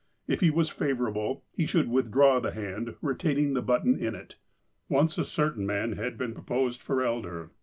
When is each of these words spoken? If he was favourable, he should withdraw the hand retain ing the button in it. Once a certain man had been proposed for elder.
If 0.27 0.39
he 0.41 0.49
was 0.49 0.67
favourable, 0.71 1.43
he 1.53 1.67
should 1.67 1.87
withdraw 1.87 2.39
the 2.39 2.49
hand 2.53 2.95
retain 3.03 3.37
ing 3.37 3.53
the 3.53 3.61
button 3.61 3.99
in 3.99 4.15
it. 4.15 4.35
Once 4.89 5.19
a 5.19 5.23
certain 5.23 5.67
man 5.67 5.91
had 5.91 6.17
been 6.17 6.33
proposed 6.33 6.81
for 6.81 7.03
elder. 7.03 7.51